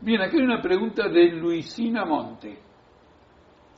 Bien, 0.00 0.20
aquí 0.20 0.36
hay 0.36 0.42
una 0.42 0.60
pregunta 0.60 1.08
de 1.08 1.32
Luisina 1.32 2.04
Monte, 2.04 2.58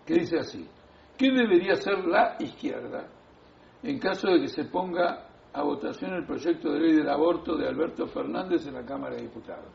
que 0.05 0.15
dice 0.15 0.39
así, 0.39 0.69
¿qué 1.17 1.31
debería 1.31 1.75
hacer 1.75 2.05
la 2.07 2.37
izquierda 2.41 3.07
en 3.83 3.99
caso 3.99 4.29
de 4.29 4.41
que 4.41 4.49
se 4.49 4.65
ponga 4.65 5.29
a 5.53 5.63
votación 5.63 6.15
el 6.15 6.27
proyecto 6.27 6.73
de 6.73 6.81
ley 6.81 6.97
del 6.97 7.09
aborto 7.09 7.57
de 7.57 7.69
Alberto 7.69 8.07
Fernández 8.09 8.67
en 8.67 8.75
la 8.75 8.85
Cámara 8.85 9.15
de 9.15 9.23
Diputados? 9.23 9.75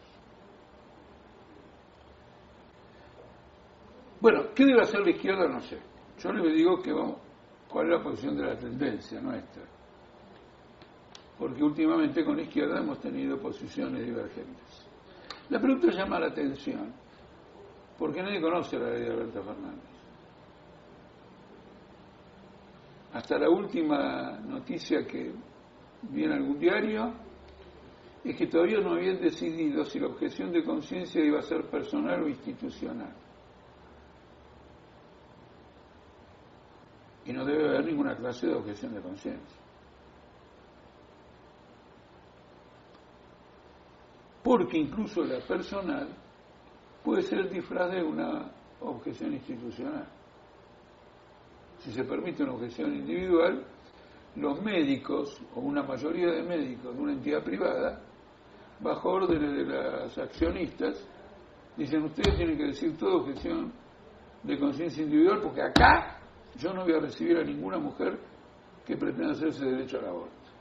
Bueno, 4.20 4.54
¿qué 4.56 4.66
debe 4.66 4.82
hacer 4.82 5.02
la 5.02 5.10
izquierda? 5.10 5.48
No 5.48 5.60
sé. 5.62 5.80
Yo 6.18 6.32
le 6.32 6.54
digo 6.54 6.82
que 6.82 6.94
vamos, 6.94 7.18
cuál 7.68 7.88
es 7.88 7.98
la 7.98 8.04
posición 8.04 8.38
de 8.38 8.46
la 8.46 8.58
tendencia 8.58 9.20
nuestra. 9.20 9.64
Porque 11.38 11.64
últimamente 11.64 12.24
con 12.24 12.38
la 12.38 12.44
izquierda 12.44 12.80
hemos 12.80 13.00
tenido 13.00 13.38
posiciones 13.38 14.06
divergentes. 14.06 14.93
La 15.54 15.60
pregunta 15.60 15.92
llama 15.92 16.20
la 16.20 16.30
atención, 16.30 16.92
porque 18.00 18.24
nadie 18.24 18.42
conoce 18.42 18.76
la 18.80 18.90
ley 18.90 19.04
de 19.04 19.12
Alberto 19.12 19.44
Fernández. 19.44 19.84
Hasta 23.14 23.38
la 23.38 23.52
última 23.52 24.40
noticia 24.40 25.06
que 25.06 25.32
vi 26.10 26.24
en 26.24 26.32
algún 26.32 26.58
diario 26.58 27.14
es 28.24 28.36
que 28.36 28.48
todavía 28.48 28.80
no 28.80 28.96
habían 28.96 29.22
decidido 29.22 29.86
si 29.86 30.00
la 30.00 30.08
objeción 30.08 30.52
de 30.52 30.64
conciencia 30.64 31.24
iba 31.24 31.38
a 31.38 31.44
ser 31.44 31.70
personal 31.70 32.24
o 32.24 32.28
institucional. 32.28 33.14
Y 37.26 37.32
no 37.32 37.46
debe 37.46 37.70
haber 37.70 37.86
ninguna 37.86 38.16
clase 38.16 38.48
de 38.48 38.56
objeción 38.56 38.96
de 38.96 39.02
conciencia. 39.02 39.63
Porque 44.54 44.78
incluso 44.78 45.24
la 45.24 45.40
personal 45.40 46.10
puede 47.04 47.24
ser 47.24 47.40
el 47.40 47.50
disfraz 47.50 47.92
de 47.92 48.04
una 48.04 48.52
objeción 48.82 49.34
institucional. 49.34 50.08
Si 51.80 51.92
se 51.92 52.04
permite 52.04 52.44
una 52.44 52.54
objeción 52.54 52.94
individual, 52.94 53.66
los 54.36 54.62
médicos, 54.62 55.42
o 55.56 55.60
una 55.60 55.82
mayoría 55.82 56.28
de 56.34 56.44
médicos 56.44 56.96
de 56.96 57.02
una 57.02 57.14
entidad 57.14 57.44
privada, 57.44 58.00
bajo 58.80 59.10
órdenes 59.10 59.54
de 59.54 59.66
las 59.66 60.16
accionistas, 60.20 61.04
dicen 61.76 62.04
ustedes 62.04 62.38
tienen 62.38 62.56
que 62.56 62.66
decir 62.66 62.96
toda 62.96 63.24
objeción 63.24 63.74
de 64.44 64.60
conciencia 64.60 65.04
individual 65.04 65.42
porque 65.42 65.64
acá 65.64 66.20
yo 66.58 66.72
no 66.76 66.84
voy 66.84 66.94
a 66.94 67.00
recibir 67.00 67.38
a 67.40 67.44
ninguna 67.44 67.80
mujer 67.80 68.20
que 68.86 68.98
pretenda 68.98 69.32
hacerse 69.32 69.66
derecho 69.66 69.98
al 69.98 70.10
aborto, 70.10 70.52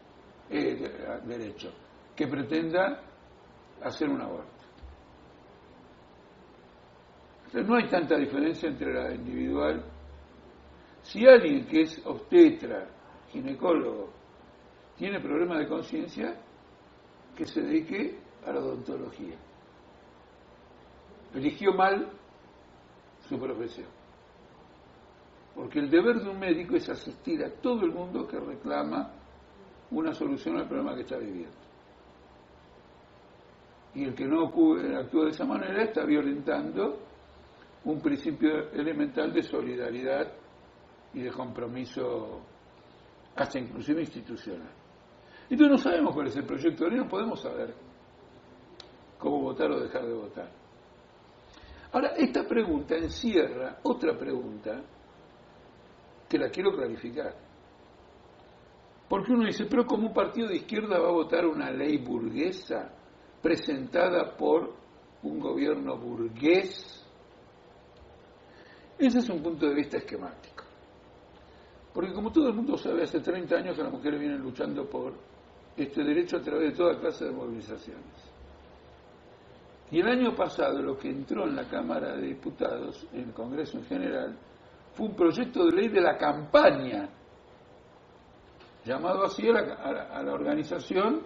eh, 0.48 1.20
derecho, 1.27 1.70
que 2.17 2.27
pretenda 2.27 3.11
hacer 3.84 4.08
un 4.08 4.20
aborto. 4.20 4.50
Entonces 7.47 7.69
no 7.69 7.77
hay 7.77 7.89
tanta 7.89 8.16
diferencia 8.16 8.69
entre 8.69 8.92
la 8.92 9.14
individual. 9.14 9.84
Si 11.02 11.27
alguien 11.27 11.66
que 11.66 11.83
es 11.83 12.00
obstetra, 12.06 12.89
ginecólogo, 13.28 14.11
tiene 14.97 15.20
problemas 15.20 15.58
de 15.58 15.69
conciencia, 15.69 16.41
que 17.36 17.44
se 17.47 17.61
dedique 17.61 18.19
a 18.47 18.52
la 18.52 18.61
odontología. 18.61 19.36
Eligió 21.34 21.72
mal 21.72 22.11
su 23.28 23.39
profesión. 23.39 23.89
Porque 25.55 25.78
el 25.78 25.91
deber 25.91 26.20
de 26.20 26.30
un 26.30 26.39
médico 26.39 26.77
es 26.77 26.89
asistir 26.89 27.44
a 27.44 27.50
todo 27.61 27.84
el 27.84 27.92
mundo 27.92 28.27
que 28.27 28.39
reclama 28.39 29.12
una 29.91 30.12
solución 30.14 30.56
al 30.56 30.69
problema 30.69 30.94
que 30.94 31.02
está 31.02 31.19
viviendo. 31.19 31.61
Y 33.95 34.05
el 34.05 34.15
que 34.15 34.27
no 34.27 34.47
actúa 34.47 35.25
de 35.25 35.31
esa 35.31 35.45
manera 35.45 35.83
está 35.83 36.05
violentando 36.05 36.98
un 37.85 38.01
principio 38.01 38.71
elemental 38.73 39.33
de 39.33 39.43
solidaridad 39.43 40.33
y 41.15 41.21
de 41.21 41.31
compromiso, 41.31 42.41
hasta 43.36 43.58
inclusive 43.58 44.01
institucional. 44.01 44.70
Entonces 45.51 45.70
no 45.70 45.79
sabemos 45.79 46.14
cuál 46.14 46.29
es 46.29 46.36
el 46.36 46.45
proyecto 46.45 46.89
no 46.89 47.08
podemos 47.08 47.41
saber 47.41 47.75
cómo 49.19 49.41
votar 49.41 49.70
o 49.70 49.81
dejar 49.81 50.07
de 50.07 50.14
votar. 50.14 50.51
Ahora, 51.92 52.08
esta 52.17 52.45
pregunta 52.45 52.97
encierra 52.97 53.79
otra 53.83 54.17
pregunta 54.17 54.83
que 56.29 56.39
la 56.39 56.48
quiero 56.48 56.75
clarificar. 56.75 57.35
Porque 59.08 59.33
uno 59.33 59.45
dice, 59.45 59.67
pero 59.67 59.85
como 59.85 60.08
un 60.08 60.14
partido 60.14 60.48
de 60.48 60.57
izquierda 60.57 60.98
va 60.98 61.08
a 61.08 61.13
votar 61.13 61.45
una 61.45 61.70
ley 61.70 61.98
burguesa 61.98 62.91
presentada 63.42 64.36
por 64.36 64.73
un 65.23 65.41
gobierno 65.41 65.97
burgués? 65.97 67.05
Ese 68.98 69.19
es 69.19 69.29
un 69.29 69.42
punto 69.42 69.67
de 69.67 69.75
vista 69.75 69.98
esquemático. 69.98 70.64
Porque 71.92 72.13
como 72.13 72.33
todo 72.33 72.48
el 72.48 72.55
mundo 72.55 72.77
sabe, 72.79 73.02
hace 73.02 73.20
30 73.20 73.57
años 73.57 73.77
que 73.77 73.83
las 73.83 73.92
mujeres 73.92 74.19
vienen 74.19 74.41
luchando 74.41 74.89
por 74.89 75.13
este 75.77 76.02
derecho 76.02 76.36
a 76.36 76.41
través 76.41 76.70
de 76.70 76.77
toda 76.77 76.98
clase 76.98 77.25
de 77.27 77.33
movilizaciones. 77.33 78.33
Y 79.91 80.01
el 80.01 80.08
año 80.08 80.35
pasado 80.35 80.81
lo 80.81 80.97
que 80.97 81.11
entró 81.11 81.47
en 81.47 81.55
la 81.55 81.69
Cámara 81.69 82.17
de 82.17 82.29
Diputados, 82.29 83.07
en 83.13 83.25
el 83.25 83.33
Congreso 83.35 83.77
en 83.77 83.85
general, 83.85 84.39
fue 84.95 85.07
un 85.07 85.14
proyecto 85.14 85.67
de 85.67 85.73
ley 85.73 85.89
de 85.89 86.01
la 86.01 86.17
campaña, 86.17 87.11
llamado 88.85 89.25
así 89.25 89.47
a 89.48 90.23
la, 90.23 90.33
organización 90.33 91.23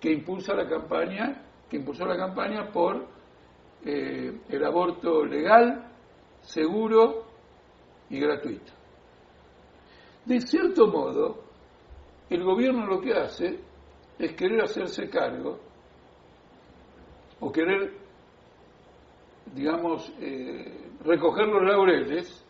que 0.00 0.10
impulsa 0.10 0.54
la 0.54 0.66
campaña, 0.66 1.42
que 1.68 1.76
impulsó 1.76 2.06
la 2.06 2.16
campaña 2.16 2.70
por 2.72 3.06
eh, 3.84 4.40
el 4.48 4.64
aborto 4.64 5.24
legal, 5.24 5.92
seguro 6.40 7.26
y 8.08 8.18
gratuito. 8.18 8.72
De 10.24 10.40
cierto 10.40 10.86
modo, 10.86 11.44
el 12.30 12.42
gobierno 12.42 12.86
lo 12.86 13.00
que 13.00 13.12
hace 13.12 13.60
es 14.18 14.32
querer 14.34 14.62
hacerse 14.62 15.08
cargo 15.08 15.58
o 17.40 17.50
querer, 17.50 17.92
digamos, 19.54 20.12
eh, 20.20 20.90
recoger 21.04 21.46
los 21.46 21.62
laureles 21.62 22.46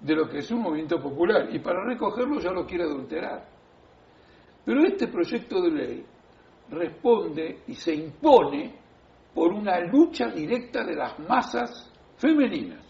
de 0.00 0.14
lo 0.14 0.28
que 0.28 0.38
es 0.38 0.50
un 0.50 0.60
movimiento 0.60 1.00
popular 1.00 1.48
y 1.52 1.58
para 1.60 1.84
recogerlo 1.84 2.38
ya 2.40 2.52
lo 2.52 2.66
quiere 2.66 2.84
adulterar. 2.84 3.48
Pero 4.64 4.84
este 4.84 5.08
proyecto 5.08 5.60
de 5.62 5.70
ley 5.70 6.06
responde 6.70 7.62
y 7.66 7.74
se 7.74 7.94
impone 7.94 8.74
por 9.34 9.52
una 9.52 9.80
lucha 9.80 10.28
directa 10.28 10.84
de 10.84 10.94
las 10.94 11.18
masas 11.18 11.90
femeninas 12.16 12.84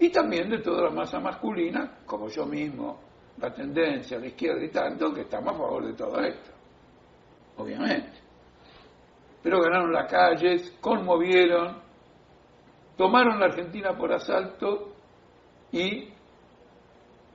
y 0.00 0.08
también 0.08 0.48
de 0.48 0.58
toda 0.58 0.84
la 0.84 0.90
masa 0.90 1.20
masculina, 1.20 1.98
como 2.06 2.28
yo 2.28 2.46
mismo, 2.46 2.98
la 3.36 3.52
tendencia, 3.52 4.18
la 4.18 4.28
izquierda 4.28 4.64
y 4.64 4.70
tanto, 4.70 5.12
que 5.12 5.20
estamos 5.22 5.54
a 5.54 5.58
favor 5.58 5.86
de 5.86 5.92
todo 5.92 6.18
esto, 6.20 6.50
obviamente. 7.58 8.18
Pero 9.42 9.60
ganaron 9.60 9.92
las 9.92 10.10
calles, 10.10 10.74
conmovieron, 10.80 11.82
tomaron 12.96 13.38
la 13.38 13.46
Argentina 13.46 13.96
por 13.96 14.12
asalto 14.12 14.94
y 15.70 16.08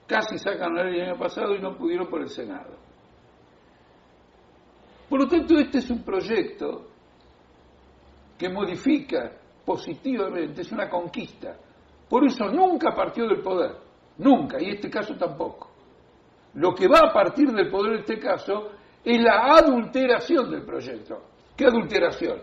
casi 0.07 0.39
sacan 0.39 0.73
la 0.73 0.83
ley 0.85 1.01
el 1.01 1.09
año 1.09 1.19
pasado 1.19 1.55
y 1.55 1.59
no 1.59 1.77
pudieron 1.77 2.07
por 2.07 2.21
el 2.21 2.29
Senado. 2.29 2.77
Por 5.09 5.21
lo 5.21 5.27
tanto, 5.27 5.57
este 5.57 5.79
es 5.79 5.89
un 5.89 6.03
proyecto 6.03 6.87
que 8.37 8.49
modifica 8.49 9.31
positivamente, 9.65 10.61
es 10.61 10.71
una 10.71 10.89
conquista. 10.89 11.55
Por 12.09 12.25
eso 12.25 12.45
nunca 12.45 12.93
partió 12.93 13.27
del 13.27 13.41
poder, 13.41 13.75
nunca, 14.17 14.61
y 14.61 14.69
este 14.69 14.89
caso 14.89 15.15
tampoco. 15.15 15.71
Lo 16.55 16.73
que 16.73 16.87
va 16.87 17.09
a 17.09 17.13
partir 17.13 17.51
del 17.51 17.69
poder 17.69 17.93
en 17.93 17.99
este 17.99 18.19
caso 18.19 18.71
es 19.03 19.21
la 19.21 19.57
adulteración 19.57 20.49
del 20.49 20.63
proyecto. 20.63 21.21
¿Qué 21.55 21.65
adulteración? 21.65 22.41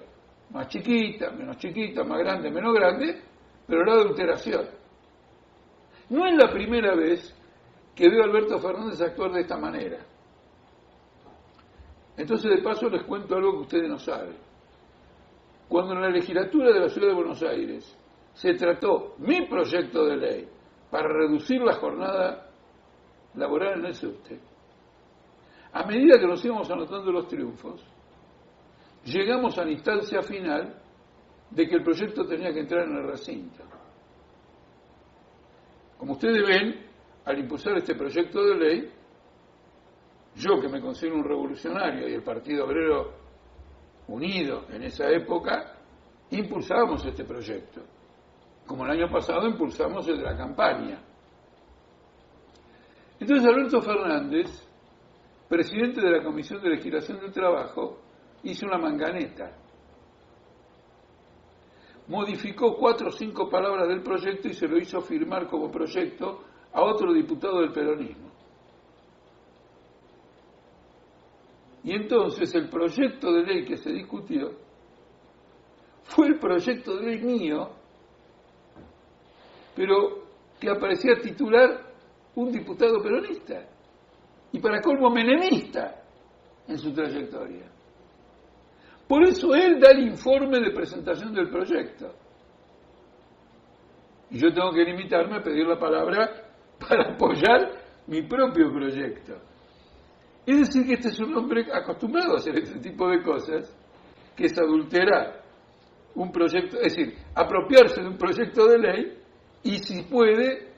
Más 0.51 0.69
chiquita, 0.69 1.31
menos 1.31 1.57
chiquita, 1.57 2.05
más 2.05 2.19
grande, 2.19 2.51
menos 2.51 2.75
grande, 2.75 3.23
pero 3.67 3.85
la 3.85 3.93
adulteración. 3.95 4.67
No 6.11 6.27
es 6.27 6.37
la 6.37 6.53
primera 6.53 6.95
vez 6.95 7.35
que 7.95 8.09
veo 8.09 8.23
a 8.23 8.27
Alberto 8.27 8.59
Fernández 8.59 9.01
actuar 9.01 9.33
de 9.33 9.41
esta 9.41 9.57
manera. 9.57 9.99
Entonces, 12.17 12.51
de 12.51 12.63
paso, 12.63 12.89
les 12.89 13.05
cuento 13.05 13.35
algo 13.35 13.53
que 13.53 13.61
ustedes 13.61 13.89
no 13.89 13.99
saben. 13.99 14.37
Cuando 15.69 15.95
en 15.95 16.03
la 16.03 16.11
legislatura 16.11 16.71
de 16.71 16.81
la 16.81 16.89
Ciudad 16.89 17.09
de 17.09 17.15
Buenos 17.15 17.43
Aires 17.43 17.99
se 18.35 18.55
trató 18.55 19.15
mi 19.19 19.47
proyecto 19.47 20.05
de 20.05 20.17
ley 20.17 20.49
para 20.91 21.09
reducir 21.09 21.63
la 21.63 21.75
jornada 21.75 22.51
laboral 23.35 23.79
en 23.79 23.87
el 23.87 23.95
subte, 23.95 24.39
a 25.73 25.87
medida 25.87 26.19
que 26.19 26.27
nos 26.27 26.45
íbamos 26.45 26.71
anotando 26.71 27.11
los 27.11 27.27
triunfos, 27.29 27.83
llegamos 29.05 29.57
a 29.59 29.65
la 29.65 29.71
instancia 29.71 30.21
final 30.23 30.83
de 31.51 31.67
que 31.67 31.77
el 31.77 31.83
proyecto 31.83 32.27
tenía 32.27 32.53
que 32.53 32.61
entrar 32.61 32.87
en 32.87 32.97
el 32.97 33.07
recinto. 33.09 33.63
Como 35.97 36.13
ustedes 36.13 36.47
ven, 36.47 36.87
al 37.25 37.39
impulsar 37.39 37.77
este 37.79 37.95
proyecto 37.95 38.43
de 38.45 38.55
ley, 38.57 38.93
yo 40.35 40.61
que 40.61 40.69
me 40.69 40.81
considero 40.81 41.17
un 41.17 41.25
revolucionario 41.25 42.09
y 42.09 42.15
el 42.15 42.23
Partido 42.23 42.65
Obrero 42.65 43.13
Unido 44.09 44.67
en 44.71 44.83
esa 44.83 45.09
época, 45.11 45.77
impulsábamos 46.31 47.05
este 47.05 47.25
proyecto, 47.25 47.83
como 48.67 48.85
el 48.85 48.93
año 48.93 49.11
pasado 49.11 49.47
impulsamos 49.47 50.07
el 50.09 50.19
de 50.19 50.25
la 50.25 50.37
campaña. 50.37 51.01
Entonces 53.21 53.47
Alberto 53.47 53.81
Fernández, 53.81 54.69
presidente 55.49 56.01
de 56.01 56.11
la 56.11 56.25
Comisión 56.25 56.61
de 56.63 56.71
Legislación 56.71 57.21
del 57.21 57.33
Trabajo, 57.33 58.01
hizo 58.43 58.67
una 58.67 58.79
manganeta. 58.79 59.57
Modificó 62.09 62.77
cuatro 62.77 63.09
o 63.09 63.13
cinco 63.13 63.49
palabras 63.49 63.87
del 63.87 64.03
proyecto 64.03 64.49
y 64.49 64.55
se 64.55 64.67
lo 64.67 64.77
hizo 64.79 65.01
firmar 65.03 65.47
como 65.47 65.71
proyecto 65.71 66.43
a 66.73 66.83
otro 66.83 67.13
diputado 67.13 67.61
del 67.61 67.71
peronismo. 67.71 68.32
Y 71.85 71.93
entonces 71.93 72.55
el 72.55 72.69
proyecto 72.69 73.33
de 73.33 73.43
ley 73.43 73.65
que 73.65 73.77
se 73.77 73.91
discutió 73.91 74.53
fue 76.05 76.29
el 76.29 76.39
proyecto 76.39 76.97
de 76.97 77.07
ley 77.07 77.21
mío, 77.23 77.71
pero 79.75 80.23
que 80.61 80.71
aparecía 80.71 81.15
titular 81.21 81.93
un 82.37 82.53
diputado 82.53 83.03
peronista 83.03 83.67
y 84.53 84.61
para 84.61 84.81
colmo 84.81 85.11
menemista 85.11 86.03
en 86.69 86.79
su 86.79 86.93
trayectoria. 86.93 87.67
Por 89.09 89.25
eso 89.25 89.55
él 89.55 89.81
da 89.81 89.91
el 89.91 90.09
informe 90.09 90.61
de 90.61 90.71
presentación 90.71 91.35
del 91.35 91.51
proyecto. 91.51 92.15
Y 94.31 94.39
yo 94.39 94.53
tengo 94.53 94.73
que 94.73 94.85
limitarme 94.85 95.37
a 95.37 95.43
pedir 95.43 95.67
la 95.67 95.79
palabra 95.79 96.31
para 96.79 97.13
apoyar 97.13 97.73
mi 98.07 98.23
propio 98.23 98.73
proyecto. 98.73 99.35
Es 100.45 100.59
decir, 100.59 100.87
que 100.87 100.95
este 100.95 101.09
es 101.09 101.21
un 101.21 101.37
hombre 101.37 101.67
acostumbrado 101.73 102.35
a 102.35 102.37
hacer 102.39 102.59
este 102.59 102.81
tipo 102.81 103.09
de 103.09 103.23
cosas, 103.23 103.75
que 104.35 104.47
es 104.47 104.59
adulterar 104.59 105.43
un 106.15 106.33
proyecto, 106.33 106.79
es 106.81 106.95
decir, 106.95 107.15
apropiarse 107.35 108.03
de 108.03 108.09
un 108.09 108.19
proyecto 108.19 108.67
de 108.67 108.79
ley 108.79 109.19
y 109.63 109.79
si 109.79 110.03
puede, 110.03 110.73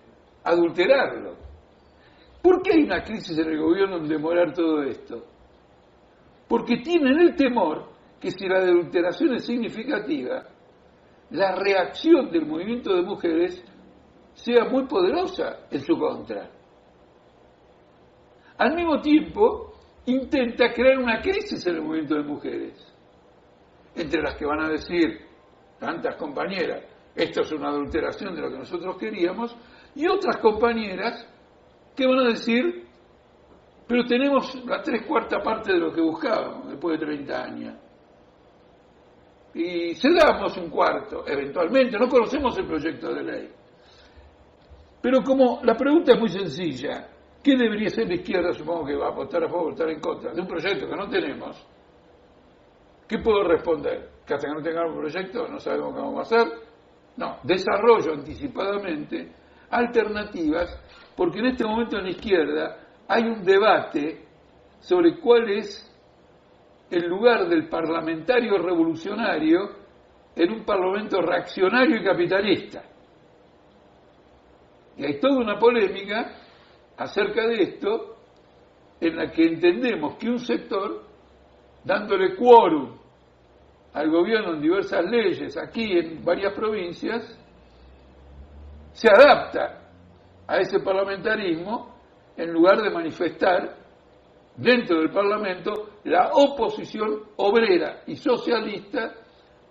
adulterarlo. 0.44 1.36
¿Por 2.42 2.60
qué 2.62 2.74
hay 2.74 2.82
una 2.82 3.02
crisis 3.02 3.38
en 3.38 3.48
el 3.48 3.58
gobierno 3.58 3.96
en 3.96 4.08
demorar 4.08 4.52
todo 4.52 4.82
esto? 4.82 5.24
Porque 6.46 6.76
tienen 6.76 7.18
el 7.18 7.34
temor 7.34 7.88
que 8.20 8.30
si 8.30 8.46
la 8.46 8.58
adulteración 8.58 9.34
es 9.34 9.46
significativa, 9.46 10.46
la 11.30 11.54
reacción 11.56 12.30
del 12.30 12.46
movimiento 12.46 12.94
de 12.94 13.02
mujeres 13.02 13.64
sea 14.34 14.66
muy 14.66 14.86
poderosa 14.86 15.66
en 15.70 15.80
su 15.80 15.96
contra. 15.98 16.50
Al 18.58 18.74
mismo 18.74 19.00
tiempo, 19.00 19.74
intenta 20.06 20.72
crear 20.72 20.98
una 20.98 21.20
crisis 21.20 21.66
en 21.66 21.76
el 21.76 21.82
movimiento 21.82 22.14
de 22.14 22.22
mujeres, 22.22 22.94
entre 23.94 24.22
las 24.22 24.36
que 24.36 24.46
van 24.46 24.62
a 24.62 24.68
decir 24.68 25.20
tantas 25.78 26.16
compañeras, 26.16 26.84
esto 27.14 27.42
es 27.42 27.52
una 27.52 27.68
adulteración 27.68 28.34
de 28.34 28.40
lo 28.40 28.50
que 28.50 28.58
nosotros 28.58 28.96
queríamos, 28.98 29.56
y 29.94 30.06
otras 30.06 30.36
compañeras 30.38 31.26
que 31.96 32.06
van 32.06 32.20
a 32.20 32.28
decir, 32.28 32.86
pero 33.86 34.04
tenemos 34.04 34.54
la 34.64 34.82
tres 34.82 35.06
cuarta 35.06 35.40
parte 35.40 35.72
de 35.72 35.78
lo 35.78 35.92
que 35.92 36.00
buscábamos 36.00 36.68
después 36.68 36.98
de 36.98 37.06
30 37.06 37.42
años. 37.42 37.74
Y 39.54 39.94
cedamos 39.94 40.56
un 40.56 40.68
cuarto, 40.68 41.24
eventualmente, 41.26 41.96
no 41.98 42.08
conocemos 42.08 42.58
el 42.58 42.66
proyecto 42.66 43.14
de 43.14 43.22
ley. 43.22 43.50
Pero 45.00 45.22
como 45.22 45.60
la 45.62 45.76
pregunta 45.76 46.14
es 46.14 46.18
muy 46.18 46.30
sencilla, 46.30 47.08
¿Qué 47.44 47.58
debería 47.58 47.90
ser 47.90 48.08
la 48.08 48.14
izquierda? 48.14 48.54
Supongo 48.54 48.86
que 48.86 48.96
va 48.96 49.08
a 49.08 49.10
votar 49.10 49.44
a 49.44 49.48
favor, 49.48 49.72
votar 49.72 49.90
en 49.90 50.00
contra 50.00 50.32
de 50.32 50.40
un 50.40 50.48
proyecto 50.48 50.88
que 50.88 50.96
no 50.96 51.06
tenemos. 51.10 51.62
¿Qué 53.06 53.18
puedo 53.18 53.44
responder? 53.44 54.08
¿Que 54.26 54.32
hasta 54.32 54.48
que 54.48 54.54
no 54.54 54.62
tengamos 54.62 54.94
un 54.94 55.00
proyecto 55.00 55.46
no 55.46 55.60
sabemos 55.60 55.94
qué 55.94 56.00
vamos 56.00 56.18
a 56.18 56.22
hacer? 56.22 56.52
No, 57.18 57.36
desarrollo 57.42 58.14
anticipadamente 58.14 59.30
alternativas, 59.68 60.74
porque 61.14 61.40
en 61.40 61.46
este 61.46 61.64
momento 61.64 61.98
en 61.98 62.04
la 62.04 62.10
izquierda 62.10 62.78
hay 63.06 63.24
un 63.24 63.44
debate 63.44 64.24
sobre 64.80 65.20
cuál 65.20 65.50
es 65.50 65.94
el 66.90 67.06
lugar 67.06 67.46
del 67.46 67.68
parlamentario 67.68 68.56
revolucionario 68.56 69.84
en 70.34 70.50
un 70.50 70.64
parlamento 70.64 71.20
reaccionario 71.20 71.96
y 72.00 72.04
capitalista. 72.04 72.82
Y 74.96 75.04
hay 75.04 75.20
toda 75.20 75.36
una 75.36 75.58
polémica 75.58 76.43
acerca 76.96 77.46
de 77.46 77.62
esto 77.62 78.16
en 79.00 79.16
la 79.16 79.30
que 79.30 79.44
entendemos 79.44 80.16
que 80.16 80.28
un 80.28 80.38
sector, 80.38 81.02
dándole 81.84 82.36
quórum 82.36 82.96
al 83.92 84.10
gobierno 84.10 84.54
en 84.54 84.60
diversas 84.60 85.04
leyes, 85.04 85.56
aquí 85.56 85.98
en 85.98 86.24
varias 86.24 86.52
provincias, 86.54 87.38
se 88.92 89.08
adapta 89.08 89.82
a 90.46 90.58
ese 90.58 90.80
parlamentarismo 90.80 91.94
en 92.36 92.52
lugar 92.52 92.82
de 92.82 92.90
manifestar 92.90 93.76
dentro 94.56 94.98
del 94.98 95.10
Parlamento 95.10 95.90
la 96.04 96.30
oposición 96.32 97.22
obrera 97.36 98.02
y 98.06 98.16
socialista 98.16 99.14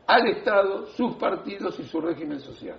al 0.06 0.28
Estado, 0.28 0.86
sus 0.88 1.16
partidos 1.16 1.80
y 1.80 1.84
su 1.84 2.02
régimen 2.02 2.40
social. 2.40 2.78